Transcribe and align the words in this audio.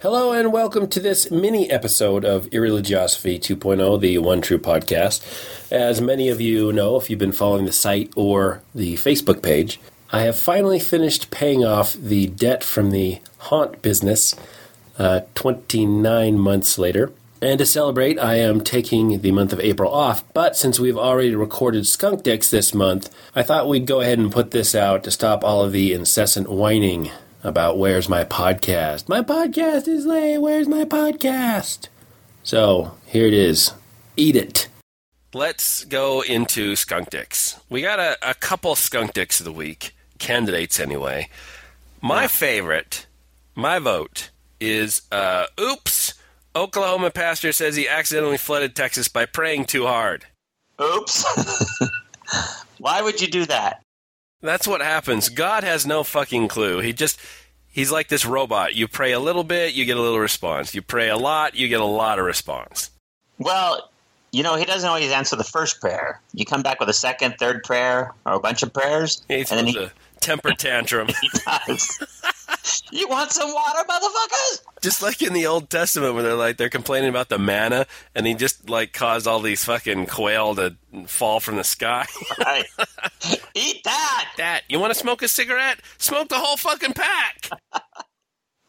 Hello 0.00 0.32
and 0.32 0.54
welcome 0.54 0.88
to 0.88 1.00
this 1.00 1.30
mini 1.30 1.70
episode 1.70 2.24
of 2.24 2.46
Irreligiosophy 2.46 3.38
2.0, 3.38 4.00
the 4.00 4.16
One 4.16 4.40
True 4.40 4.56
podcast. 4.56 5.70
As 5.70 6.00
many 6.00 6.30
of 6.30 6.40
you 6.40 6.72
know, 6.72 6.96
if 6.96 7.10
you've 7.10 7.18
been 7.18 7.32
following 7.32 7.66
the 7.66 7.72
site 7.72 8.10
or 8.16 8.62
the 8.74 8.94
Facebook 8.94 9.42
page, 9.42 9.78
I 10.10 10.22
have 10.22 10.38
finally 10.38 10.78
finished 10.80 11.30
paying 11.30 11.62
off 11.62 11.92
the 11.92 12.28
debt 12.28 12.64
from 12.64 12.90
the 12.90 13.20
haunt 13.36 13.82
business 13.82 14.34
uh, 14.98 15.20
29 15.34 16.38
months 16.38 16.78
later. 16.78 17.12
And 17.42 17.58
to 17.58 17.66
celebrate, 17.66 18.18
I 18.18 18.36
am 18.36 18.62
taking 18.62 19.20
the 19.20 19.32
month 19.32 19.52
of 19.52 19.60
April 19.60 19.92
off. 19.92 20.24
But 20.32 20.56
since 20.56 20.80
we've 20.80 20.96
already 20.96 21.34
recorded 21.34 21.86
Skunk 21.86 22.22
Dicks 22.22 22.48
this 22.48 22.72
month, 22.72 23.14
I 23.34 23.42
thought 23.42 23.68
we'd 23.68 23.84
go 23.84 24.00
ahead 24.00 24.18
and 24.18 24.32
put 24.32 24.52
this 24.52 24.74
out 24.74 25.04
to 25.04 25.10
stop 25.10 25.44
all 25.44 25.62
of 25.62 25.72
the 25.72 25.92
incessant 25.92 26.48
whining 26.48 27.10
about 27.42 27.78
where's 27.78 28.08
my 28.08 28.24
podcast. 28.24 29.08
My 29.08 29.22
podcast 29.22 29.88
is 29.88 30.06
late. 30.06 30.38
Where's 30.38 30.68
my 30.68 30.84
podcast? 30.84 31.88
So 32.42 32.96
here 33.06 33.26
it 33.26 33.34
is. 33.34 33.72
Eat 34.16 34.36
it. 34.36 34.68
Let's 35.34 35.84
go 35.84 36.22
into 36.22 36.76
Skunk 36.76 37.10
Dicks. 37.10 37.60
We 37.68 37.82
got 37.82 37.98
a, 37.98 38.16
a 38.22 38.34
couple 38.34 38.74
Skunk 38.74 39.12
Dicks 39.12 39.40
of 39.40 39.44
the 39.44 39.52
week, 39.52 39.94
candidates 40.18 40.80
anyway. 40.80 41.28
My 42.00 42.26
favorite, 42.26 43.06
my 43.54 43.78
vote, 43.78 44.30
is 44.60 45.02
uh, 45.12 45.46
Oops 45.60 46.14
Oklahoma 46.56 47.10
pastor 47.10 47.52
says 47.52 47.76
he 47.76 47.86
accidentally 47.86 48.38
flooded 48.38 48.74
Texas 48.74 49.08
by 49.08 49.26
praying 49.26 49.66
too 49.66 49.86
hard. 49.86 50.24
Oops. 50.80 51.24
Why 52.78 53.02
would 53.02 53.20
you 53.20 53.26
do 53.26 53.44
that? 53.44 53.82
That's 54.46 54.66
what 54.66 54.80
happens. 54.80 55.28
God 55.28 55.64
has 55.64 55.86
no 55.86 56.02
fucking 56.02 56.48
clue. 56.48 56.80
He 56.80 56.92
just 56.92 57.20
he's 57.68 57.92
like 57.92 58.08
this 58.08 58.24
robot. 58.24 58.74
You 58.74 58.88
pray 58.88 59.12
a 59.12 59.20
little 59.20 59.44
bit, 59.44 59.74
you 59.74 59.84
get 59.84 59.96
a 59.96 60.00
little 60.00 60.18
response. 60.18 60.74
You 60.74 60.82
pray 60.82 61.08
a 61.08 61.16
lot, 61.16 61.54
you 61.54 61.68
get 61.68 61.80
a 61.80 61.84
lot 61.84 62.18
of 62.18 62.24
response. 62.24 62.90
Well, 63.38 63.90
you 64.32 64.42
know, 64.42 64.56
he 64.56 64.64
doesn't 64.64 64.88
always 64.88 65.10
answer 65.10 65.36
the 65.36 65.44
first 65.44 65.80
prayer. 65.80 66.20
You 66.34 66.44
come 66.44 66.62
back 66.62 66.80
with 66.80 66.88
a 66.88 66.94
second, 66.94 67.36
third 67.38 67.64
prayer, 67.64 68.12
or 68.24 68.32
a 68.34 68.40
bunch 68.40 68.62
of 68.62 68.72
prayers, 68.72 69.22
and 69.28 69.46
then 69.46 69.66
he, 69.66 69.88
temper 70.20 70.52
tantrum. 70.52 71.08
he 71.20 71.30
does. 71.44 72.02
You 72.90 73.08
want 73.08 73.32
some 73.32 73.52
water, 73.52 73.80
motherfuckers? 73.88 74.62
Just 74.82 75.02
like 75.02 75.22
in 75.22 75.32
the 75.32 75.46
Old 75.46 75.70
Testament 75.70 76.14
where 76.14 76.22
they're 76.22 76.34
like 76.34 76.56
they're 76.56 76.68
complaining 76.68 77.08
about 77.08 77.28
the 77.28 77.38
manna 77.38 77.86
and 78.14 78.26
he 78.26 78.34
just 78.34 78.68
like 78.68 78.92
caused 78.92 79.26
all 79.26 79.40
these 79.40 79.64
fucking 79.64 80.06
quail 80.06 80.54
to 80.56 80.76
fall 81.06 81.40
from 81.40 81.56
the 81.56 81.64
sky. 81.64 82.06
right. 82.38 82.66
Eat 83.54 83.82
that. 83.84 84.28
That. 84.36 84.62
You 84.68 84.78
want 84.78 84.92
to 84.92 84.98
smoke 84.98 85.22
a 85.22 85.28
cigarette? 85.28 85.80
Smoke 85.98 86.28
the 86.28 86.38
whole 86.38 86.56
fucking 86.56 86.94
pack. 86.94 87.50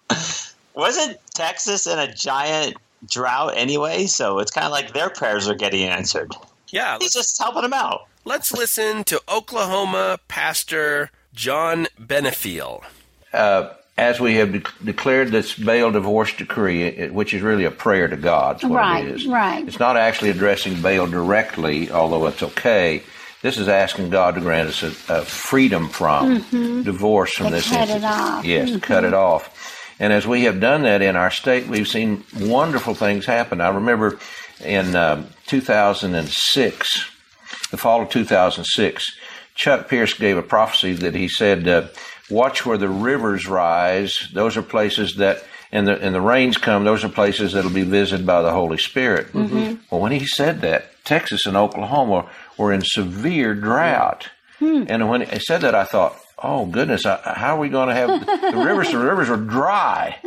Wasn't 0.75 1.17
Texas 1.33 1.87
in 1.87 1.97
a 1.97 2.13
giant 2.13 2.75
drought 3.09 3.53
anyway? 3.55 4.05
So 4.05 4.39
it's 4.39 4.51
kind 4.51 4.65
of 4.65 4.71
like 4.71 4.93
their 4.93 5.09
prayers 5.09 5.47
are 5.47 5.55
getting 5.55 5.83
answered. 5.83 6.33
Yeah. 6.69 6.97
He's 6.99 7.13
just 7.13 7.39
helping 7.41 7.63
them 7.63 7.73
out. 7.73 8.07
Let's 8.25 8.51
listen 8.51 9.03
to 9.05 9.21
Oklahoma 9.29 10.19
pastor 10.27 11.11
John 11.33 11.87
Benefiel. 11.99 12.83
Uh, 13.31 13.69
as 13.97 14.19
we 14.19 14.35
have 14.35 14.51
de- 14.51 14.85
declared 14.85 15.29
this 15.29 15.55
Baal 15.55 15.91
divorce 15.91 16.33
decree, 16.33 16.83
it, 16.83 17.13
which 17.13 17.33
is 17.33 17.41
really 17.41 17.65
a 17.65 17.71
prayer 17.71 18.07
to 18.07 18.17
God, 18.17 18.61
what 18.63 18.77
right, 18.77 19.05
it 19.05 19.15
is. 19.15 19.25
Right. 19.25 19.67
It's 19.67 19.79
not 19.79 19.97
actually 19.97 20.29
addressing 20.29 20.81
Baal 20.81 21.07
directly, 21.07 21.91
although 21.91 22.27
it's 22.27 22.43
okay. 22.43 23.03
This 23.41 23.57
is 23.57 23.67
asking 23.67 24.09
God 24.09 24.35
to 24.35 24.41
grant 24.41 24.69
us 24.69 24.83
a, 24.83 25.13
a 25.13 25.21
freedom 25.23 25.89
from 25.89 26.41
mm-hmm. 26.41 26.83
divorce 26.83 27.33
from 27.33 27.47
to 27.47 27.51
this 27.53 27.69
cut 27.69 27.89
it 27.89 28.03
off. 28.03 28.45
Yes, 28.45 28.69
mm-hmm. 28.69 28.79
cut 28.79 29.03
it 29.03 29.13
off. 29.13 29.53
And 29.99 30.13
as 30.13 30.27
we 30.27 30.43
have 30.43 30.59
done 30.59 30.83
that 30.83 31.01
in 31.01 31.15
our 31.15 31.31
state, 31.31 31.67
we've 31.67 31.87
seen 31.87 32.23
wonderful 32.39 32.93
things 32.93 33.25
happen. 33.25 33.61
I 33.61 33.69
remember 33.69 34.19
in 34.63 34.95
um, 34.95 35.27
2006, 35.47 37.11
the 37.71 37.77
fall 37.77 38.03
of 38.03 38.09
2006, 38.09 39.17
Chuck 39.55 39.87
Pierce 39.89 40.13
gave 40.13 40.37
a 40.37 40.43
prophecy 40.43 40.93
that 40.93 41.15
he 41.15 41.27
said, 41.27 41.67
uh, 41.67 41.87
"Watch 42.29 42.65
where 42.65 42.77
the 42.77 42.89
rivers 42.89 43.47
rise; 43.47 44.29
those 44.33 44.57
are 44.57 44.61
places 44.61 45.15
that." 45.15 45.43
And 45.69 45.85
the 45.85 45.99
and 45.99 46.15
the 46.15 46.21
rains 46.21 46.57
come; 46.57 46.85
those 46.85 47.03
are 47.03 47.09
places 47.09 47.51
that'll 47.51 47.71
be 47.71 47.83
visited 47.83 48.25
by 48.25 48.41
the 48.41 48.51
Holy 48.51 48.77
Spirit. 48.77 49.33
Mm-hmm. 49.33 49.75
Well, 49.91 49.99
when 49.99 50.13
he 50.13 50.25
said 50.25 50.61
that, 50.61 50.91
Texas 51.03 51.45
and 51.45 51.57
Oklahoma 51.57 52.29
were 52.57 52.71
in 52.71 52.81
severe 52.81 53.53
drought. 53.53 54.29
Hmm. 54.59 54.83
And 54.87 55.09
when 55.09 55.21
he 55.21 55.39
said 55.39 55.61
that, 55.61 55.75
I 55.75 55.83
thought, 55.83 56.17
"Oh 56.41 56.65
goodness, 56.65 57.03
how 57.03 57.57
are 57.57 57.59
we 57.59 57.67
going 57.67 57.89
to 57.89 57.95
have 57.95 58.25
the 58.25 58.57
rivers? 58.65 58.91
The 58.91 58.97
rivers 58.97 59.29
are 59.29 59.37
dry." 59.37 60.17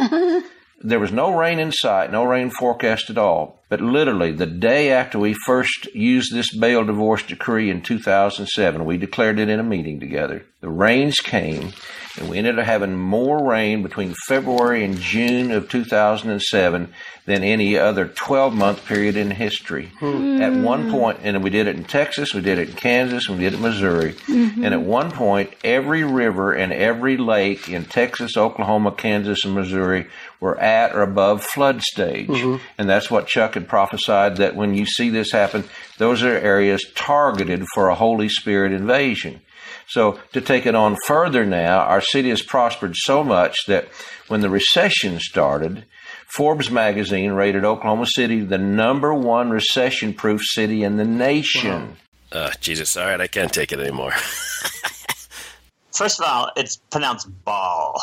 There 0.82 1.00
was 1.00 1.12
no 1.12 1.34
rain 1.34 1.58
in 1.58 1.72
sight, 1.72 2.10
no 2.10 2.24
rain 2.24 2.50
forecast 2.50 3.10
at 3.10 3.18
all. 3.18 3.59
But 3.70 3.80
literally, 3.80 4.32
the 4.32 4.46
day 4.46 4.90
after 4.90 5.16
we 5.16 5.32
first 5.46 5.86
used 5.94 6.34
this 6.34 6.52
Baal 6.52 6.84
divorce 6.84 7.22
decree 7.22 7.70
in 7.70 7.82
2007, 7.82 8.84
we 8.84 8.96
declared 8.98 9.38
it 9.38 9.48
in 9.48 9.60
a 9.60 9.62
meeting 9.62 10.00
together. 10.00 10.44
The 10.60 10.68
rains 10.68 11.20
came, 11.20 11.72
and 12.16 12.28
we 12.28 12.38
ended 12.38 12.58
up 12.58 12.64
having 12.64 12.96
more 12.96 13.48
rain 13.48 13.82
between 13.82 14.14
February 14.26 14.84
and 14.84 14.98
June 14.98 15.52
of 15.52 15.68
2007 15.68 16.92
than 17.26 17.44
any 17.44 17.78
other 17.78 18.08
12 18.08 18.52
month 18.54 18.84
period 18.84 19.16
in 19.16 19.30
history. 19.30 19.92
Mm. 20.00 20.40
At 20.40 20.52
one 20.52 20.90
point, 20.90 21.20
and 21.22 21.42
we 21.44 21.50
did 21.50 21.68
it 21.68 21.76
in 21.76 21.84
Texas, 21.84 22.34
we 22.34 22.40
did 22.40 22.58
it 22.58 22.70
in 22.70 22.74
Kansas, 22.74 23.28
we 23.28 23.36
did 23.36 23.52
it 23.52 23.56
in 23.56 23.62
Missouri. 23.62 24.14
Mm-hmm. 24.14 24.64
And 24.64 24.74
at 24.74 24.82
one 24.82 25.12
point, 25.12 25.52
every 25.62 26.02
river 26.02 26.52
and 26.52 26.72
every 26.72 27.16
lake 27.16 27.68
in 27.68 27.84
Texas, 27.84 28.36
Oklahoma, 28.36 28.92
Kansas, 28.92 29.44
and 29.44 29.54
Missouri 29.54 30.06
were 30.40 30.58
at 30.58 30.94
or 30.94 31.02
above 31.02 31.44
flood 31.44 31.82
stage. 31.82 32.28
Mm-hmm. 32.28 32.62
And 32.78 32.88
that's 32.88 33.10
what 33.10 33.28
Chuck 33.28 33.54
had 33.54 33.68
prophesied 33.68 34.38
that 34.38 34.56
when 34.56 34.74
you 34.74 34.86
see 34.86 35.10
this 35.10 35.30
happen, 35.30 35.64
those 35.98 36.22
are 36.22 36.36
areas 36.36 36.84
targeted 36.94 37.64
for 37.74 37.88
a 37.88 37.94
Holy 37.94 38.28
Spirit 38.28 38.72
invasion. 38.72 39.40
So 39.90 40.20
to 40.32 40.40
take 40.40 40.66
it 40.66 40.76
on 40.76 40.96
further 41.06 41.44
now, 41.44 41.80
our 41.80 42.00
city 42.00 42.30
has 42.30 42.42
prospered 42.42 42.94
so 42.96 43.24
much 43.24 43.66
that 43.66 43.88
when 44.28 44.40
the 44.40 44.48
recession 44.48 45.18
started, 45.18 45.84
Forbes 46.28 46.70
magazine 46.70 47.32
rated 47.32 47.64
Oklahoma 47.64 48.06
City 48.06 48.40
the 48.40 48.56
number 48.56 49.12
one 49.12 49.50
recession 49.50 50.14
proof 50.14 50.42
city 50.44 50.84
in 50.84 50.96
the 50.96 51.04
nation. 51.04 51.96
Uh, 52.30 52.52
Jesus, 52.60 52.96
all 52.96 53.06
right, 53.06 53.20
I 53.20 53.26
can't 53.26 53.52
take 53.52 53.72
it 53.72 53.80
anymore. 53.80 54.12
First 55.92 56.20
of 56.20 56.26
all, 56.26 56.52
it's 56.56 56.76
pronounced 56.90 57.28
ball. 57.44 58.00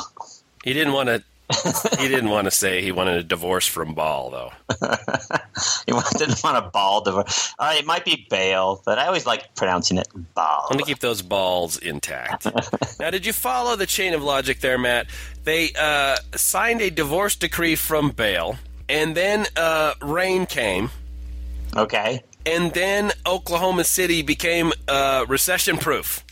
He 0.65 0.73
didn't 0.73 0.91
want 0.91 1.07
to 1.07 1.23
he 1.99 2.07
didn't 2.07 2.29
want 2.29 2.45
to 2.45 2.51
say 2.51 2.81
he 2.81 2.91
wanted 2.91 3.15
a 3.17 3.23
divorce 3.23 3.65
from 3.65 3.93
Ball, 3.93 4.29
though. 4.29 4.51
he 5.85 5.93
didn't 6.17 6.43
want 6.43 6.57
a 6.57 6.69
ball 6.69 7.01
divorce. 7.01 7.53
Right, 7.59 7.79
it 7.79 7.85
might 7.85 8.03
be 8.03 8.27
Bale, 8.29 8.81
but 8.85 8.99
I 8.99 9.07
always 9.07 9.25
like 9.25 9.55
pronouncing 9.55 9.97
it 9.97 10.07
Ball. 10.33 10.65
I 10.69 10.73
want 10.73 10.79
to 10.79 10.85
keep 10.85 10.99
those 10.99 11.21
balls 11.21 11.77
intact. 11.77 12.47
now, 12.99 13.11
did 13.11 13.25
you 13.25 13.31
follow 13.31 13.75
the 13.75 13.85
chain 13.85 14.13
of 14.13 14.21
logic 14.21 14.59
there, 14.59 14.77
Matt? 14.77 15.07
They 15.45 15.71
uh, 15.79 16.17
signed 16.35 16.81
a 16.81 16.89
divorce 16.89 17.35
decree 17.35 17.75
from 17.75 18.09
Bale, 18.11 18.57
and 18.89 19.15
then 19.15 19.45
uh, 19.55 19.93
rain 20.01 20.45
came. 20.47 20.89
Okay. 21.75 22.23
And 22.45 22.73
then 22.73 23.11
Oklahoma 23.25 23.85
City 23.85 24.21
became 24.21 24.73
uh, 24.87 25.25
recession 25.27 25.77
proof. 25.77 26.25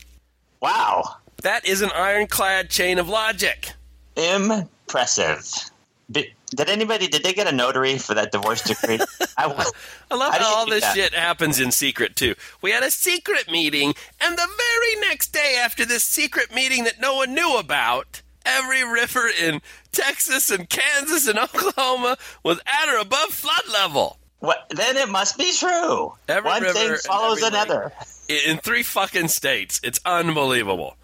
Wow. 0.60 1.04
That 1.42 1.66
is 1.66 1.82
an 1.82 1.90
ironclad 1.94 2.70
chain 2.70 2.98
of 2.98 3.08
logic. 3.08 3.72
Impressive. 4.16 5.70
Did, 6.10 6.26
did 6.54 6.70
anybody 6.70 7.08
did 7.08 7.24
they 7.24 7.32
get 7.32 7.46
a 7.48 7.52
notary 7.52 7.98
for 7.98 8.14
that 8.14 8.32
divorce 8.32 8.62
decree? 8.62 8.98
I, 9.36 9.72
I 10.10 10.14
love 10.14 10.34
how 10.34 10.54
all 10.54 10.66
this 10.66 10.82
that. 10.82 10.94
shit 10.94 11.14
happens 11.14 11.58
in 11.60 11.72
secret 11.72 12.16
too. 12.16 12.34
We 12.62 12.70
had 12.70 12.82
a 12.82 12.90
secret 12.90 13.50
meeting, 13.50 13.94
and 14.20 14.38
the 14.38 14.48
very 14.56 15.08
next 15.08 15.32
day 15.32 15.58
after 15.62 15.84
this 15.84 16.04
secret 16.04 16.54
meeting 16.54 16.84
that 16.84 17.00
no 17.00 17.16
one 17.16 17.34
knew 17.34 17.58
about, 17.58 18.22
every 18.44 18.84
river 18.84 19.28
in 19.28 19.60
Texas 19.92 20.50
and 20.50 20.68
Kansas 20.68 21.26
and 21.26 21.38
Oklahoma 21.38 22.16
was 22.42 22.60
at 22.60 22.88
or 22.88 22.98
above 22.98 23.30
flood 23.30 23.68
level. 23.72 24.18
What? 24.38 24.66
Then 24.70 24.96
it 24.96 25.08
must 25.08 25.36
be 25.36 25.52
true. 25.52 26.14
Every 26.28 26.48
One 26.48 26.62
thing 26.62 26.94
follows 27.06 27.42
another. 27.42 27.92
In 28.28 28.58
three 28.58 28.82
fucking 28.82 29.28
states, 29.28 29.80
it's 29.82 29.98
unbelievable 30.04 30.96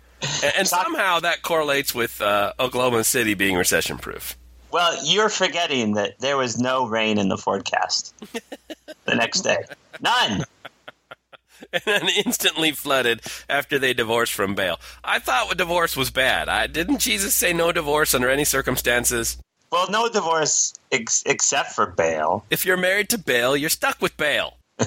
and, 0.42 0.52
and 0.58 0.68
somehow 0.68 1.20
that 1.20 1.42
correlates 1.42 1.94
with 1.94 2.20
uh, 2.20 2.52
Oklahoma 2.58 3.04
City 3.04 3.34
being 3.34 3.56
recession 3.56 3.98
proof. 3.98 4.36
Well, 4.70 4.96
you're 5.04 5.28
forgetting 5.28 5.94
that 5.94 6.18
there 6.20 6.36
was 6.36 6.58
no 6.58 6.86
rain 6.86 7.18
in 7.18 7.28
the 7.28 7.36
forecast 7.36 8.14
the 9.04 9.14
next 9.14 9.42
day. 9.42 9.64
None. 10.00 10.44
and 11.72 11.82
then 11.84 12.08
instantly 12.24 12.72
flooded 12.72 13.20
after 13.48 13.78
they 13.78 13.92
divorced 13.92 14.32
from 14.32 14.54
Baal. 14.54 14.80
I 15.04 15.18
thought 15.18 15.56
divorce 15.56 15.96
was 15.96 16.10
bad. 16.10 16.48
I, 16.48 16.66
didn't 16.66 16.98
Jesus 16.98 17.34
say 17.34 17.52
no 17.52 17.72
divorce 17.72 18.14
under 18.14 18.30
any 18.30 18.44
circumstances? 18.44 19.38
Well, 19.70 19.90
no 19.90 20.08
divorce 20.08 20.74
ex- 20.90 21.22
except 21.26 21.72
for 21.72 21.86
Baal. 21.86 22.44
If 22.50 22.66
you're 22.66 22.76
married 22.76 23.08
to 23.10 23.18
Baal, 23.18 23.56
you're 23.56 23.70
stuck 23.70 24.00
with 24.02 24.16
Baal. 24.16 24.58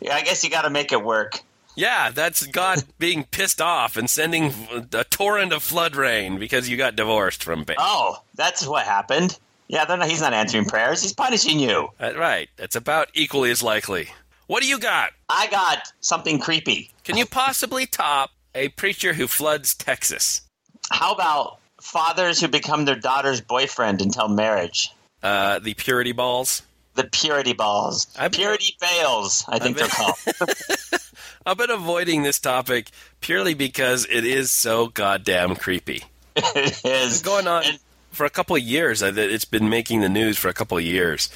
yeah, 0.00 0.14
I 0.14 0.22
guess 0.22 0.42
you 0.44 0.50
got 0.50 0.62
to 0.62 0.70
make 0.70 0.92
it 0.92 1.02
work. 1.02 1.40
Yeah, 1.76 2.10
that's 2.10 2.46
God 2.46 2.82
being 2.98 3.24
pissed 3.24 3.60
off 3.60 3.96
and 3.96 4.10
sending 4.10 4.52
a 4.92 5.04
torrent 5.04 5.52
of 5.52 5.62
flood 5.62 5.94
rain 5.94 6.38
because 6.38 6.68
you 6.68 6.76
got 6.76 6.96
divorced 6.96 7.44
from 7.44 7.64
Balaam. 7.64 7.80
Oh, 7.80 8.22
that's 8.34 8.66
what 8.66 8.84
happened. 8.86 9.38
Yeah, 9.68 9.84
not, 9.84 10.08
he's 10.08 10.20
not 10.20 10.32
answering 10.32 10.64
prayers. 10.64 11.02
He's 11.02 11.12
punishing 11.12 11.58
you. 11.58 11.88
Uh, 12.00 12.12
right. 12.16 12.48
That's 12.56 12.76
about 12.76 13.08
equally 13.14 13.50
as 13.50 13.62
likely. 13.62 14.08
What 14.46 14.62
do 14.62 14.68
you 14.68 14.78
got? 14.78 15.12
I 15.28 15.48
got 15.48 15.92
something 16.00 16.38
creepy. 16.38 16.90
Can 17.04 17.16
you 17.16 17.26
possibly 17.26 17.84
top 17.84 18.30
a 18.54 18.68
preacher 18.70 19.12
who 19.12 19.26
floods 19.26 19.74
Texas? 19.74 20.42
How 20.90 21.12
about 21.12 21.58
fathers 21.80 22.40
who 22.40 22.48
become 22.48 22.84
their 22.84 22.96
daughter's 22.98 23.40
boyfriend 23.40 24.00
until 24.00 24.28
marriage? 24.28 24.92
Uh, 25.22 25.58
the 25.58 25.74
purity 25.74 26.12
balls. 26.12 26.62
The 26.94 27.04
purity 27.04 27.52
balls. 27.52 28.06
Been, 28.06 28.30
purity 28.30 28.76
fails, 28.80 29.44
I 29.48 29.58
think 29.58 29.76
been, 29.76 29.88
they're 29.88 30.06
called. 30.06 31.00
I've 31.46 31.56
been 31.56 31.70
avoiding 31.70 32.24
this 32.24 32.40
topic 32.40 32.90
purely 33.20 33.54
because 33.54 34.04
it 34.10 34.24
is 34.24 34.50
so 34.50 34.88
goddamn 34.88 35.54
creepy. 35.54 36.02
It 36.38 36.56
is. 36.56 36.82
It's 36.84 37.22
going 37.22 37.46
on 37.46 37.64
and, 37.64 37.78
for 38.10 38.26
a 38.26 38.30
couple 38.30 38.56
of 38.56 38.62
years. 38.62 39.00
It's 39.00 39.44
been 39.46 39.70
making 39.70 40.00
the 40.00 40.08
news 40.08 40.36
for 40.36 40.48
a 40.48 40.52
couple 40.52 40.76
of 40.76 40.84
years. 40.84 41.30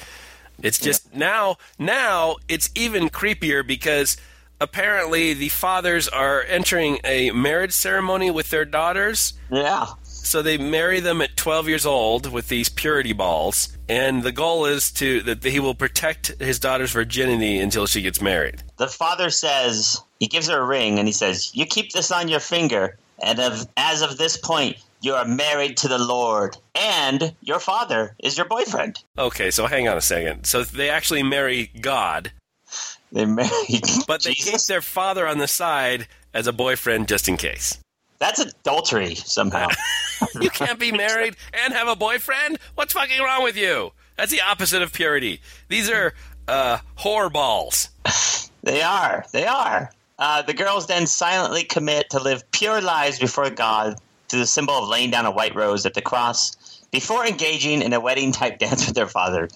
It's 0.61 0.77
just 0.77 1.07
yeah. 1.11 1.19
now, 1.19 1.57
now 1.79 2.35
it's 2.47 2.69
even 2.75 3.09
creepier 3.09 3.65
because 3.65 4.17
apparently 4.59 5.33
the 5.33 5.49
fathers 5.49 6.07
are 6.07 6.43
entering 6.43 6.99
a 7.03 7.31
marriage 7.31 7.71
ceremony 7.71 8.29
with 8.29 8.51
their 8.51 8.65
daughters. 8.65 9.33
Yeah. 9.49 9.87
So 10.23 10.41
they 10.41 10.57
marry 10.57 10.99
them 10.99 11.21
at 11.21 11.35
12 11.35 11.67
years 11.67 11.85
old 11.85 12.31
with 12.31 12.47
these 12.47 12.69
purity 12.69 13.11
balls, 13.11 13.75
and 13.89 14.23
the 14.23 14.31
goal 14.31 14.65
is 14.65 14.91
to 14.93 15.21
that 15.23 15.43
he 15.43 15.59
will 15.59 15.75
protect 15.75 16.27
his 16.39 16.59
daughter's 16.59 16.91
virginity 16.91 17.59
until 17.59 17.85
she 17.85 18.01
gets 18.01 18.21
married. 18.21 18.63
The 18.77 18.87
father 18.87 19.29
says 19.29 19.99
he 20.19 20.27
gives 20.27 20.47
her 20.47 20.59
a 20.59 20.65
ring, 20.65 20.99
and 20.99 21.07
he 21.07 21.11
says, 21.11 21.51
"You 21.53 21.65
keep 21.65 21.91
this 21.91 22.11
on 22.11 22.27
your 22.27 22.39
finger, 22.39 22.97
and 23.21 23.39
of, 23.39 23.67
as 23.75 24.01
of 24.01 24.17
this 24.17 24.37
point, 24.37 24.77
you 25.01 25.15
are 25.15 25.25
married 25.25 25.75
to 25.77 25.87
the 25.87 25.97
Lord, 25.97 26.55
and 26.75 27.35
your 27.41 27.59
father 27.59 28.15
is 28.19 28.37
your 28.37 28.47
boyfriend." 28.47 29.03
Okay, 29.17 29.51
so 29.51 29.65
hang 29.67 29.87
on 29.87 29.97
a 29.97 30.01
second. 30.01 30.45
So 30.45 30.63
they 30.63 30.89
actually 30.89 31.23
marry 31.23 31.71
God. 31.81 32.31
They 33.11 33.25
marry, 33.25 33.49
but 34.07 34.23
they 34.23 34.33
Jesus? 34.33 34.51
keep 34.51 34.61
their 34.67 34.81
father 34.81 35.27
on 35.27 35.39
the 35.39 35.47
side 35.47 36.07
as 36.33 36.47
a 36.47 36.53
boyfriend 36.53 37.09
just 37.09 37.27
in 37.27 37.35
case. 37.35 37.77
That's 38.21 38.39
adultery 38.39 39.15
somehow. 39.15 39.67
you 40.39 40.51
can't 40.51 40.79
be 40.79 40.91
married 40.91 41.35
and 41.53 41.73
have 41.73 41.87
a 41.87 41.95
boyfriend? 41.95 42.59
What's 42.75 42.93
fucking 42.93 43.19
wrong 43.19 43.41
with 43.41 43.57
you? 43.57 43.93
That's 44.15 44.31
the 44.31 44.41
opposite 44.41 44.83
of 44.83 44.93
purity. 44.93 45.41
These 45.69 45.89
are 45.89 46.13
uh, 46.47 46.77
whore 46.99 47.33
balls. 47.33 47.89
they 48.63 48.83
are. 48.83 49.25
They 49.31 49.47
are. 49.47 49.89
Uh, 50.19 50.43
the 50.43 50.53
girls 50.53 50.85
then 50.85 51.07
silently 51.07 51.63
commit 51.63 52.11
to 52.11 52.21
live 52.21 52.43
pure 52.51 52.79
lives 52.79 53.17
before 53.17 53.49
God 53.49 53.95
to 54.27 54.37
the 54.37 54.45
symbol 54.45 54.75
of 54.75 54.87
laying 54.87 55.09
down 55.09 55.25
a 55.25 55.31
white 55.31 55.55
rose 55.55 55.87
at 55.87 55.95
the 55.95 56.01
cross 56.03 56.55
before 56.91 57.25
engaging 57.25 57.81
in 57.81 57.91
a 57.91 57.99
wedding 57.99 58.31
type 58.31 58.59
dance 58.59 58.85
with 58.85 58.93
their 58.93 59.07
father. 59.07 59.49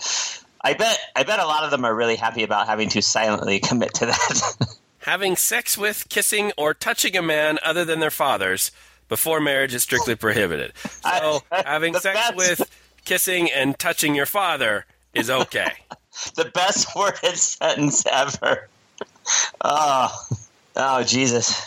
I 0.60 0.74
bet 0.74 1.00
I 1.16 1.22
bet 1.22 1.38
a 1.38 1.46
lot 1.46 1.66
of 1.66 1.70
them 1.70 1.86
are 1.86 1.94
really 1.94 2.16
happy 2.16 2.42
about 2.42 2.66
having 2.66 2.90
to 2.90 3.02
silently 3.04 3.60
commit 3.60 3.94
to 3.96 4.08
that. 4.08 4.78
Having 5.06 5.36
sex 5.36 5.78
with, 5.78 6.10
kissing, 6.10 6.52
or 6.58 6.74
touching 6.74 7.16
a 7.16 7.22
man 7.22 7.60
other 7.64 7.86
than 7.86 8.00
their 8.00 8.10
fathers 8.10 8.72
before 9.08 9.40
marriage 9.40 9.72
is 9.76 9.84
strictly 9.84 10.16
prohibited. 10.16 10.74
So, 11.04 11.44
having 11.52 11.94
sex 11.94 12.18
best. 12.18 12.36
with, 12.36 12.72
kissing, 13.06 13.52
and 13.52 13.78
touching 13.78 14.16
your 14.16 14.26
father 14.26 14.86
is 15.14 15.30
okay. 15.30 15.72
the 16.36 16.46
best 16.46 16.96
worded 16.96 17.38
sentence 17.38 18.04
ever. 18.12 18.68
Oh, 19.62 20.28
oh, 20.76 21.04
Jesus. 21.04 21.62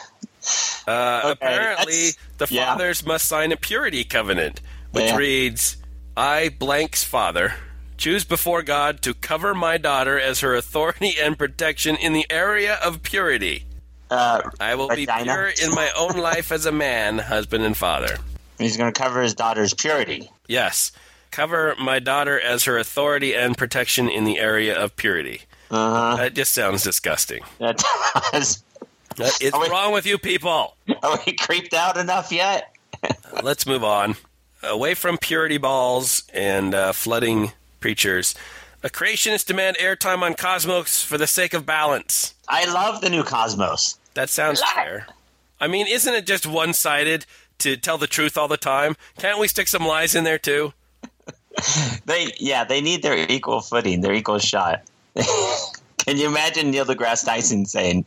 Uh, 0.88 1.20
okay, 1.24 1.30
apparently, 1.32 2.08
the 2.38 2.48
fathers 2.48 3.02
yeah. 3.02 3.08
must 3.08 3.28
sign 3.28 3.52
a 3.52 3.56
purity 3.56 4.02
covenant, 4.02 4.60
which 4.90 5.04
yeah. 5.04 5.16
reads, 5.16 5.76
"I 6.16 6.48
blank's 6.48 7.04
father." 7.04 7.54
Choose 7.98 8.24
before 8.24 8.62
God 8.62 9.02
to 9.02 9.12
cover 9.12 9.54
my 9.54 9.76
daughter 9.76 10.18
as 10.18 10.40
her 10.40 10.54
authority 10.54 11.14
and 11.20 11.36
protection 11.36 11.96
in 11.96 12.12
the 12.12 12.24
area 12.30 12.78
of 12.82 13.02
purity. 13.02 13.64
Uh, 14.10 14.40
I 14.58 14.74
will 14.76 14.88
vagina. 14.88 15.18
be 15.18 15.24
pure 15.24 15.52
in 15.62 15.74
my 15.74 15.90
own 15.96 16.16
life 16.16 16.50
as 16.50 16.64
a 16.64 16.72
man, 16.72 17.18
husband, 17.18 17.64
and 17.64 17.76
father. 17.76 18.16
He's 18.58 18.76
going 18.76 18.92
to 18.92 18.98
cover 18.98 19.20
his 19.20 19.34
daughter's 19.34 19.74
purity. 19.74 20.30
Yes. 20.46 20.92
Cover 21.30 21.74
my 21.78 21.98
daughter 21.98 22.40
as 22.40 22.64
her 22.64 22.78
authority 22.78 23.34
and 23.34 23.58
protection 23.58 24.08
in 24.08 24.24
the 24.24 24.38
area 24.38 24.76
of 24.76 24.96
purity. 24.96 25.42
Uh-huh. 25.70 26.16
That 26.16 26.34
just 26.34 26.54
sounds 26.54 26.82
disgusting. 26.82 27.42
That 27.58 27.82
does. 28.32 28.62
What 29.16 29.42
is 29.42 29.52
we, 29.52 29.68
wrong 29.68 29.92
with 29.92 30.06
you 30.06 30.16
people? 30.16 30.76
Are 31.02 31.18
we 31.26 31.32
creeped 31.32 31.74
out 31.74 31.98
enough 31.98 32.32
yet? 32.32 32.74
Let's 33.42 33.66
move 33.66 33.84
on. 33.84 34.14
Away 34.62 34.94
from 34.94 35.18
purity 35.18 35.58
balls 35.58 36.24
and 36.32 36.74
uh, 36.74 36.92
flooding 36.92 37.52
preachers. 37.80 38.34
A 38.82 38.88
creationists 38.88 39.46
demand 39.46 39.76
airtime 39.78 40.22
on 40.22 40.34
Cosmos 40.34 41.02
for 41.02 41.18
the 41.18 41.26
sake 41.26 41.52
of 41.52 41.66
balance. 41.66 42.34
I 42.48 42.72
love 42.72 43.00
the 43.00 43.10
new 43.10 43.24
Cosmos. 43.24 43.98
That 44.14 44.30
sounds 44.30 44.62
fair. 44.74 45.06
I 45.60 45.66
mean, 45.66 45.86
isn't 45.88 46.14
it 46.14 46.26
just 46.26 46.46
one 46.46 46.72
sided 46.72 47.26
to 47.58 47.76
tell 47.76 47.98
the 47.98 48.06
truth 48.06 48.38
all 48.38 48.48
the 48.48 48.56
time? 48.56 48.96
Can't 49.18 49.40
we 49.40 49.48
stick 49.48 49.68
some 49.68 49.84
lies 49.84 50.14
in 50.14 50.24
there 50.24 50.38
too? 50.38 50.72
they 52.06 52.32
yeah, 52.38 52.64
they 52.64 52.80
need 52.80 53.02
their 53.02 53.16
equal 53.30 53.60
footing, 53.60 54.00
their 54.00 54.14
equal 54.14 54.38
shot. 54.38 54.82
Can 55.98 56.16
you 56.16 56.28
imagine 56.28 56.70
Neil 56.70 56.84
deGrasse 56.84 57.24
Tyson 57.24 57.66
saying, 57.66 58.04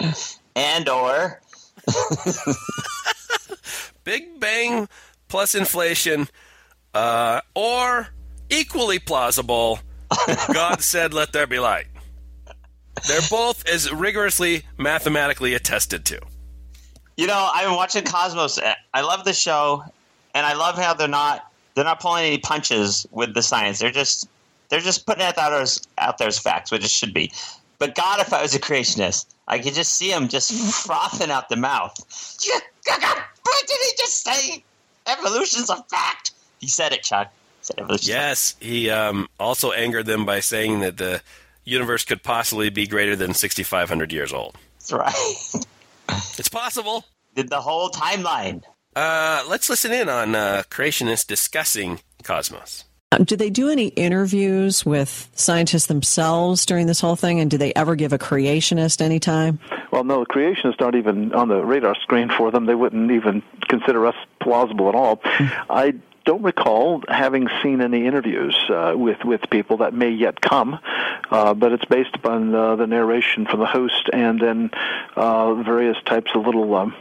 and 0.56 0.89
or 0.89 1.41
Big 4.03 4.39
Bang 4.39 4.88
plus 5.27 5.53
inflation, 5.53 6.27
uh, 6.94 7.41
or 7.53 8.09
equally 8.51 9.00
plausible. 9.00 9.80
God 10.53 10.81
said, 10.81 11.13
"Let 11.13 11.33
there 11.33 11.48
be 11.48 11.59
light." 11.59 11.88
They're 13.07 13.21
both 13.30 13.68
as 13.68 13.92
rigorously 13.92 14.63
mathematically 14.77 15.53
attested 15.53 16.06
to. 16.06 16.19
You 17.18 17.27
know, 17.27 17.50
I've 17.53 17.65
been 17.65 17.75
watching 17.75 18.03
Cosmos. 18.03 18.59
I 18.94 19.01
love 19.01 19.25
the 19.25 19.33
show, 19.33 19.83
and 20.33 20.45
I 20.45 20.53
love 20.53 20.77
how 20.77 20.94
they're 20.94 21.07
not 21.07 21.51
they're 21.75 21.86
not 21.86 22.00
pulling 22.00 22.25
any 22.25 22.38
punches 22.38 23.06
with 23.12 23.33
the 23.33 23.42
science. 23.42 23.80
They're 23.80 23.92
just 23.92 24.27
they're 24.69 24.80
just 24.80 25.06
putting 25.06 25.25
it 25.25 25.38
out 25.38 25.53
as 25.53 25.81
out 25.98 26.18
there 26.18 26.27
as 26.27 26.39
facts, 26.39 26.71
which 26.71 26.83
it 26.83 26.92
should 26.92 27.13
be. 27.13 27.31
But 27.80 27.95
God, 27.95 28.19
if 28.19 28.31
I 28.31 28.42
was 28.42 28.53
a 28.53 28.59
creationist, 28.59 29.25
I 29.48 29.57
could 29.57 29.74
just 29.74 29.93
see 29.93 30.12
him 30.12 30.27
just 30.27 30.51
frothing 30.86 31.31
out 31.31 31.50
the 31.50 31.55
mouth. 31.55 31.93
What 31.98 32.63
did 33.67 33.77
he 33.84 33.91
just 33.98 34.24
say? 34.24 34.63
Evolution's 35.08 35.70
a 35.70 35.77
fact. 35.89 36.31
He 36.60 36.67
said 36.67 36.93
it, 36.93 37.01
Chuck. 37.01 37.34
Yes, 38.01 38.56
he 38.60 38.89
um, 38.89 39.27
also 39.39 39.72
angered 39.72 40.06
them 40.06 40.25
by 40.25 40.39
saying 40.39 40.80
that 40.82 40.98
the 40.98 41.22
universe 41.63 42.03
could 42.06 42.24
possibly 42.24 42.70
be 42.70 42.88
greater 42.88 43.15
than 43.15 43.34
6,500 43.34 44.12
years 44.12 44.34
old. 44.34 44.58
That's 44.80 44.94
right. 44.94 45.65
it's 46.39 46.50
possible. 46.50 47.06
Did 47.36 47.50
the 47.50 47.62
whole 47.62 47.89
timeline. 47.89 48.63
Uh, 48.96 49.44
let's 49.48 49.70
listen 49.70 49.91
in 49.91 50.10
on 50.10 50.36
uh, 50.36 50.63
creationists 50.70 51.25
discussing 51.25 52.00
cosmos. 52.24 52.84
Um, 53.13 53.25
do 53.25 53.36
they 53.36 53.50
do 53.50 53.70
any 53.70 53.88
interviews 53.88 54.86
with 54.86 55.30
scientists 55.36 55.88
themselves 55.88 56.65
during 56.65 56.88
this 56.88 57.01
whole 57.01 57.18
thing? 57.18 57.39
And 57.39 57.51
do 57.51 57.58
they 57.58 57.74
ever 57.74 57.96
give 57.96 58.13
a 58.13 58.18
creationist 58.18 59.01
any 59.01 59.20
time? 59.20 59.60
Well, 59.91 60.06
no, 60.06 60.22
the 60.22 60.27
creationists 60.27 60.82
aren't 60.82 60.96
even 60.96 61.34
on 61.34 61.50
the 61.50 61.62
radar 61.63 61.96
screen 61.96 62.30
for 62.30 62.51
them. 62.51 62.65
They 62.65 62.75
wouldn't 62.75 63.12
even 63.12 63.44
consider 63.68 64.08
us 64.08 64.15
plausible 64.39 64.88
at 64.88 64.96
all. 64.96 65.20
Hmm. 65.24 65.48
I 65.70 65.94
don't 66.25 66.43
recall 66.43 67.03
having 67.07 67.47
seen 67.63 67.81
any 67.81 68.05
interviews 68.05 68.55
uh, 68.69 68.93
with 68.95 69.23
with 69.23 69.41
people 69.49 69.77
that 69.77 69.93
may 69.93 70.09
yet 70.09 70.39
come, 70.39 70.79
uh, 71.29 71.53
but 71.53 71.71
it's 71.71 71.85
based 71.85 72.15
upon 72.15 72.53
uh, 72.53 72.75
the 72.75 72.87
narration 72.87 73.45
from 73.45 73.59
the 73.59 73.65
host 73.65 74.09
and 74.13 74.39
then 74.39 74.71
uh, 75.15 75.55
various 75.55 75.97
types 76.05 76.31
of 76.35 76.45
little 76.45 76.73
um, 76.75 76.95